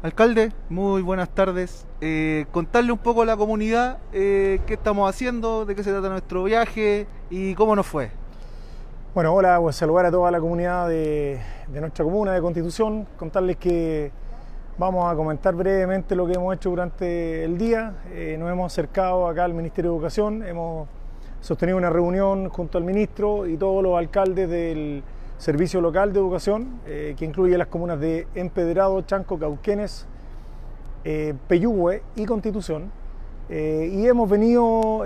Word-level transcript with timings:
Alcalde, 0.00 0.52
muy 0.68 1.02
buenas 1.02 1.28
tardes. 1.28 1.84
Eh, 2.00 2.46
contarle 2.52 2.92
un 2.92 2.98
poco 2.98 3.22
a 3.22 3.24
la 3.24 3.36
comunidad 3.36 3.98
eh, 4.12 4.60
qué 4.64 4.74
estamos 4.74 5.10
haciendo, 5.10 5.64
de 5.64 5.74
qué 5.74 5.82
se 5.82 5.90
trata 5.90 6.08
nuestro 6.08 6.44
viaje 6.44 7.08
y 7.30 7.56
cómo 7.56 7.74
nos 7.74 7.84
fue. 7.84 8.12
Bueno, 9.12 9.34
hola, 9.34 9.58
pues 9.60 9.74
saludar 9.74 10.06
a 10.06 10.12
toda 10.12 10.30
la 10.30 10.38
comunidad 10.38 10.88
de, 10.88 11.40
nuestra 11.72 12.04
comuna 12.04 12.32
de 12.32 12.40
Constitución, 12.40 13.08
contarles 13.16 13.56
que 13.56 14.12
vamos 14.78 15.12
a 15.12 15.16
comentar 15.16 15.56
brevemente 15.56 16.14
lo 16.14 16.28
que 16.28 16.34
hemos 16.34 16.54
hecho 16.54 16.70
durante 16.70 17.42
el 17.42 17.58
día. 17.58 17.94
Eh, 18.12 18.36
nos 18.38 18.52
hemos 18.52 18.72
acercado 18.72 19.26
acá 19.26 19.46
al 19.46 19.54
Ministerio 19.54 19.90
de 19.90 19.96
Educación, 19.96 20.44
hemos 20.44 20.86
sostenido 21.40 21.76
una 21.76 21.90
reunión 21.90 22.50
junto 22.50 22.78
al 22.78 22.84
ministro 22.84 23.48
y 23.48 23.56
todos 23.56 23.82
los 23.82 23.98
alcaldes 23.98 24.48
del 24.48 25.02
Servicio 25.38 25.80
Local 25.80 26.12
de 26.12 26.18
Educación, 26.18 26.80
eh, 26.84 27.14
que 27.16 27.24
incluye 27.24 27.56
las 27.56 27.68
comunas 27.68 28.00
de 28.00 28.26
Empedrado, 28.34 29.00
Chanco, 29.02 29.38
Cauquenes, 29.38 30.04
eh, 31.04 31.32
Peyúgue 31.46 32.02
y 32.16 32.26
Constitución. 32.26 32.90
Eh, 33.48 33.88
y 33.94 34.06
hemos 34.06 34.28
venido 34.28 35.04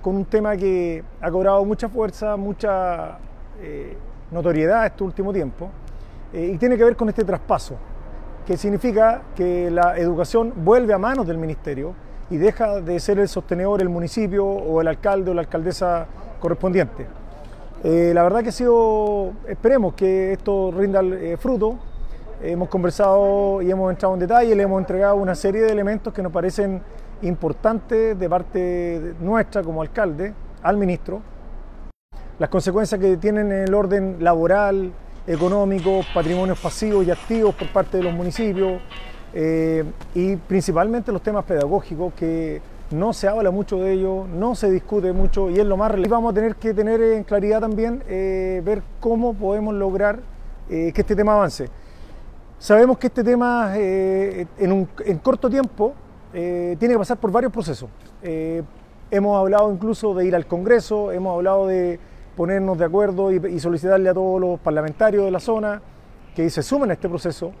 con 0.00 0.16
un 0.16 0.24
tema 0.24 0.56
que 0.56 1.04
ha 1.20 1.30
cobrado 1.30 1.64
mucha 1.64 1.88
fuerza, 1.88 2.36
mucha 2.36 3.18
notoriedad 4.32 4.86
este 4.86 5.04
último 5.04 5.32
tiempo, 5.32 5.70
y 6.32 6.56
tiene 6.56 6.76
que 6.76 6.82
ver 6.82 6.96
con 6.96 7.08
este 7.08 7.22
traspaso, 7.22 7.76
que 8.44 8.56
significa 8.56 9.22
que 9.36 9.70
la 9.70 9.96
educación 9.96 10.52
vuelve 10.56 10.92
a 10.92 10.98
manos 10.98 11.26
del 11.26 11.38
Ministerio 11.38 11.94
y 12.30 12.36
deja 12.36 12.80
de 12.80 12.98
ser 12.98 13.20
el 13.20 13.28
sostenedor 13.28 13.80
el 13.80 13.90
municipio 13.90 14.44
o 14.44 14.80
el 14.80 14.88
alcalde 14.88 15.30
o 15.30 15.34
la 15.34 15.42
alcaldesa 15.42 16.06
correspondiente. 16.40 17.06
Eh, 17.86 18.12
la 18.14 18.22
verdad 18.22 18.42
que 18.42 18.48
ha 18.48 18.52
sido, 18.52 19.34
esperemos 19.46 19.92
que 19.92 20.32
esto 20.32 20.72
rinda 20.74 21.02
eh, 21.02 21.36
fruto. 21.36 21.76
Hemos 22.42 22.70
conversado 22.70 23.60
y 23.60 23.70
hemos 23.70 23.90
entrado 23.90 24.14
en 24.14 24.20
detalle, 24.20 24.56
le 24.56 24.62
hemos 24.62 24.80
entregado 24.80 25.16
una 25.16 25.34
serie 25.34 25.60
de 25.60 25.70
elementos 25.70 26.12
que 26.14 26.22
nos 26.22 26.32
parecen 26.32 26.80
importantes 27.20 28.18
de 28.18 28.28
parte 28.28 29.14
nuestra 29.20 29.62
como 29.62 29.82
alcalde 29.82 30.32
al 30.62 30.78
ministro. 30.78 31.20
Las 32.38 32.48
consecuencias 32.48 32.98
que 32.98 33.18
tienen 33.18 33.52
en 33.52 33.64
el 33.64 33.74
orden 33.74 34.16
laboral, 34.20 34.90
económico, 35.26 36.00
patrimonios 36.14 36.58
pasivos 36.58 37.06
y 37.06 37.10
activos 37.10 37.54
por 37.54 37.68
parte 37.68 37.98
de 37.98 38.04
los 38.04 38.14
municipios 38.14 38.80
eh, 39.34 39.84
y 40.14 40.36
principalmente 40.36 41.12
los 41.12 41.22
temas 41.22 41.44
pedagógicos 41.44 42.14
que 42.14 42.62
no 42.94 43.12
se 43.12 43.28
habla 43.28 43.50
mucho 43.50 43.78
de 43.78 43.92
ello, 43.92 44.26
no 44.26 44.54
se 44.54 44.70
discute 44.70 45.12
mucho 45.12 45.50
y 45.50 45.58
es 45.58 45.66
lo 45.66 45.76
más 45.76 45.90
relevante. 45.90 46.14
Vamos 46.14 46.32
a 46.32 46.34
tener 46.34 46.56
que 46.56 46.72
tener 46.72 47.00
en 47.02 47.24
claridad 47.24 47.60
también 47.60 48.02
eh, 48.08 48.62
ver 48.64 48.82
cómo 49.00 49.34
podemos 49.34 49.74
lograr 49.74 50.20
eh, 50.70 50.92
que 50.94 51.00
este 51.00 51.16
tema 51.16 51.34
avance. 51.34 51.68
Sabemos 52.58 52.96
que 52.98 53.08
este 53.08 53.24
tema 53.24 53.72
eh, 53.76 54.46
en, 54.58 54.72
un, 54.72 54.88
en, 55.04 55.18
corto 55.18 55.50
tiempo 55.50 55.94
tiene 56.32 56.94
que 56.94 56.98
pasar 56.98 57.16
por 57.18 57.30
varios 57.30 57.52
procesos. 57.52 57.88
hemos 59.10 59.38
hablado 59.38 59.72
incluso 59.72 60.14
de 60.14 60.26
ir 60.26 60.34
al 60.34 60.46
Congreso, 60.46 61.12
hemos 61.12 61.36
hablado 61.36 61.68
de 61.68 62.00
ponernos 62.36 62.76
de 62.76 62.84
acuerdo 62.84 63.30
y, 63.30 63.36
y 63.36 63.60
solicitarle 63.60 64.08
a 64.08 64.14
todos 64.14 64.40
los 64.40 64.58
parlamentarios 64.58 65.24
de 65.26 65.30
la 65.30 65.38
zona 65.38 65.80
que 66.34 66.50
se 66.50 66.64
sumen 66.64 66.90
a 66.90 66.94
este 66.94 67.08
proceso. 67.08 67.52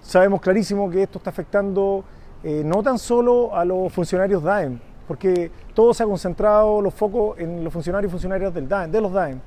sabemos 0.00 0.40
clarísimo 0.40 0.88
que 0.88 1.02
esto 1.02 1.18
está 1.18 1.28
afectando 1.28 2.02
eh, 2.42 2.62
no 2.64 2.82
tan 2.82 2.98
solo 2.98 3.54
a 3.54 3.64
los 3.64 3.92
funcionarios 3.92 4.42
DAEM, 4.42 4.78
porque 5.06 5.50
todo 5.74 5.92
se 5.92 6.02
ha 6.02 6.06
concentrado 6.06 6.80
los 6.80 6.94
focos 6.94 7.38
en 7.38 7.62
los 7.62 7.72
funcionarios 7.72 8.10
y 8.10 8.12
funcionarias 8.12 8.54
del 8.54 8.68
DAEM, 8.68 8.90
de 8.90 9.00
los 9.00 9.12
DAEM. 9.12 9.40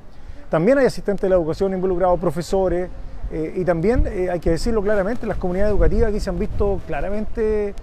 También 0.50 0.78
hay 0.78 0.86
asistentes 0.86 1.22
de 1.22 1.30
la 1.30 1.36
educación 1.36 1.74
involucrados, 1.74 2.20
profesores, 2.20 2.90
eh, 3.32 3.54
y 3.56 3.66
también, 3.66 4.06
eh, 4.06 4.30
hay 4.30 4.40
que 4.40 4.52
decirlo 4.52 4.82
claramente, 4.82 5.26
las 5.26 5.38
comunidades 5.38 5.72
educativas 5.72 6.10
aquí 6.10 6.20
se 6.20 6.30
han 6.30 6.38
visto 6.38 6.82
claramente 6.86 7.74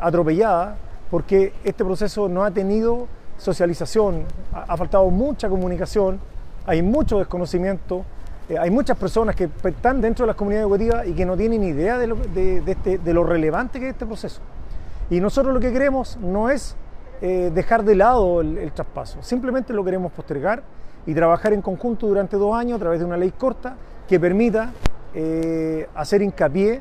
atropelladas 0.00 0.76
porque 1.12 1.52
este 1.62 1.84
proceso 1.84 2.28
no 2.28 2.42
ha 2.42 2.50
tenido 2.50 3.06
socialización, 3.36 4.24
ha 4.52 4.76
faltado 4.76 5.08
mucha 5.10 5.48
comunicación, 5.48 6.18
hay 6.66 6.82
mucho 6.82 7.18
desconocimiento 7.18 8.04
eh, 8.48 8.56
hay 8.58 8.70
muchas 8.70 8.96
personas 8.96 9.36
que 9.36 9.50
están 9.64 10.00
dentro 10.00 10.24
de 10.24 10.28
las 10.28 10.36
comunidades 10.36 10.64
educativas 10.64 11.06
y 11.06 11.12
que 11.12 11.26
no 11.26 11.36
tienen 11.36 11.62
idea 11.62 11.98
de 11.98 12.06
lo, 12.06 12.16
este, 12.66 12.98
de, 12.98 13.14
lo 13.14 13.24
relevante 13.24 13.78
que 13.78 13.86
es 13.88 13.92
este 13.92 14.06
proceso. 14.06 14.40
Y 15.10 15.20
nosotros 15.20 15.52
lo 15.52 15.60
que 15.60 15.70
queremos 15.70 16.16
no 16.18 16.48
es 16.48 16.74
eh, 17.20 17.50
dejar 17.54 17.84
de 17.84 17.94
lado 17.94 18.40
el, 18.40 18.72
traspaso, 18.72 19.22
simplemente 19.22 19.72
lo 19.72 19.84
queremos 19.84 20.12
postergar 20.12 20.62
y 21.06 21.14
trabajar 21.14 21.52
en 21.52 21.62
conjunto 21.62 22.06
durante 22.06 22.36
dos 22.36 22.54
años 22.54 22.76
a 22.76 22.78
través 22.80 23.00
de 23.00 23.04
una 23.04 23.16
ley 23.16 23.32
corta 23.32 23.76
que 24.06 24.18
permita 24.18 24.72
eh, 25.14 25.88
hacer 25.94 26.22
hincapié 26.22 26.80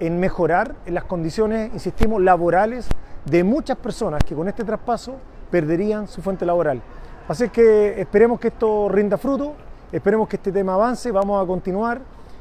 en 0.00 0.18
mejorar 0.18 0.74
las 0.86 1.04
condiciones, 1.04 1.72
insistimos, 1.72 2.20
laborales 2.20 2.88
de 3.24 3.44
muchas 3.44 3.76
personas 3.76 4.22
que 4.24 4.34
con 4.34 4.48
este 4.48 4.64
traspaso 4.64 5.16
perderían 5.50 6.08
su 6.08 6.20
fuente 6.20 6.44
laboral. 6.44 6.82
Así 7.28 7.48
que 7.48 8.00
esperemos 8.00 8.38
que 8.38 8.48
esto 8.48 8.88
rinda 8.88 9.18
fruto 9.18 9.54
Esperemos 9.92 10.28
que 10.28 10.34
este 10.34 10.50
tema 10.50 10.74
avance, 10.74 11.12
vamos 11.12 11.40
a 11.40 11.46
continuar. 11.46 12.00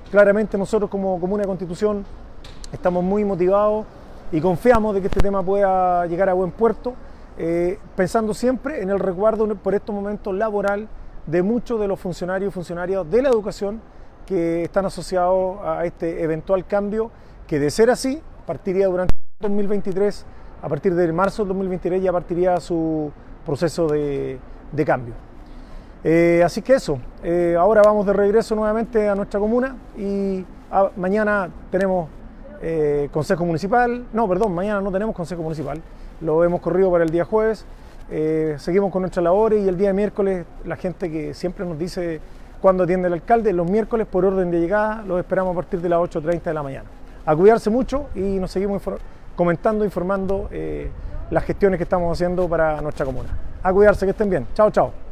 Claramente 0.09 0.57
nosotros 0.57 0.89
como 0.89 1.19
Comuna 1.19 1.43
Constitución 1.43 2.03
estamos 2.73 3.03
muy 3.03 3.23
motivados 3.23 3.85
y 4.31 4.41
confiamos 4.41 4.95
de 4.95 5.01
que 5.01 5.07
este 5.07 5.19
tema 5.19 5.43
pueda 5.43 6.07
llegar 6.07 6.27
a 6.27 6.33
buen 6.33 6.49
puerto, 6.49 6.95
eh, 7.37 7.77
pensando 7.95 8.33
siempre 8.33 8.81
en 8.81 8.89
el 8.89 8.97
resguardo 8.97 9.47
por 9.57 9.75
estos 9.75 9.93
momentos 9.93 10.33
laboral 10.33 10.87
de 11.27 11.43
muchos 11.43 11.79
de 11.79 11.87
los 11.87 11.99
funcionarios 11.99 12.49
y 12.49 12.51
funcionarias 12.51 13.09
de 13.11 13.21
la 13.21 13.29
educación 13.29 13.79
que 14.25 14.63
están 14.63 14.87
asociados 14.87 15.59
a 15.63 15.85
este 15.85 16.23
eventual 16.23 16.65
cambio, 16.65 17.11
que 17.45 17.59
de 17.59 17.69
ser 17.69 17.91
así, 17.91 18.23
partiría 18.47 18.87
durante 18.87 19.13
2023, 19.39 20.25
a 20.63 20.67
partir 20.67 20.95
de 20.95 21.13
marzo 21.13 21.43
del 21.43 21.49
2023 21.49 22.01
ya 22.01 22.11
partiría 22.11 22.59
su 22.59 23.11
proceso 23.45 23.87
de 23.87 24.39
cambio. 24.83 25.13
Eh, 26.07 26.43
así 26.45 26.61
que 26.61 26.75
eso, 26.75 26.99
eh, 27.23 27.55
ahora 27.57 27.81
vamos 27.83 28.05
de 28.05 28.13
regreso 28.13 28.55
nuevamente 28.55 29.09
a 29.09 29.15
nuestra 29.15 29.39
comuna 29.39 29.75
y 29.97 30.45
ah, 30.69 30.91
mañana 30.95 31.49
tenemos 31.71 32.07
eh, 32.61 33.09
consejo 33.11 33.43
municipal, 33.43 34.05
no, 34.13 34.29
perdón, 34.29 34.53
mañana 34.53 34.81
no 34.81 34.91
tenemos 34.91 35.15
consejo 35.15 35.41
municipal, 35.41 35.81
lo 36.21 36.43
hemos 36.43 36.61
corrido 36.61 36.91
para 36.91 37.05
el 37.05 37.09
día 37.09 37.25
jueves, 37.25 37.65
seguimos 38.57 38.91
con 38.91 39.01
nuestras 39.01 39.23
labores 39.23 39.65
y 39.65 39.67
el 39.67 39.79
día 39.79 39.93
miércoles 39.93 40.45
la 40.63 40.75
gente 40.75 41.09
que 41.09 41.33
siempre 41.33 41.65
nos 41.65 41.79
dice 41.79 42.21
cuándo 42.61 42.83
atiende 42.83 43.07
el 43.07 43.13
alcalde, 43.15 43.51
los 43.51 43.67
miércoles 43.67 44.05
por 44.05 44.25
orden 44.25 44.51
de 44.51 44.59
llegada 44.59 45.01
los 45.07 45.17
esperamos 45.17 45.53
a 45.53 45.55
partir 45.55 45.81
de 45.81 45.89
las 45.89 45.97
8.30 46.01 46.43
de 46.43 46.53
la 46.53 46.61
mañana. 46.61 46.85
A 47.25 47.35
cuidarse 47.35 47.71
mucho 47.71 48.09
y 48.13 48.37
nos 48.37 48.51
seguimos 48.51 48.83
comentando, 49.35 49.83
informando 49.83 50.51
las 51.31 51.43
gestiones 51.45 51.79
que 51.79 51.83
estamos 51.83 52.15
haciendo 52.15 52.47
para 52.47 52.79
nuestra 52.79 53.07
comuna. 53.07 53.29
A 53.63 53.73
cuidarse, 53.73 54.05
que 54.05 54.11
estén 54.11 54.29
bien. 54.29 54.45
Chao, 54.53 54.69
chao. 54.69 55.04